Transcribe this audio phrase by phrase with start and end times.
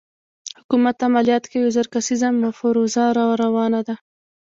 [0.59, 3.95] حکومت عملیات کوي او زر کسیزه مفروزه راروانه ده.